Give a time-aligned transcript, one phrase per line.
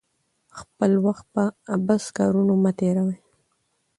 [0.59, 1.43] خپل وخت په
[1.75, 3.17] عبث کارونو مه تیروئ.